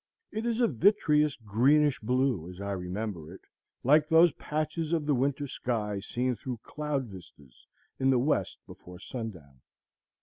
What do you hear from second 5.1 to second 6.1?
winter sky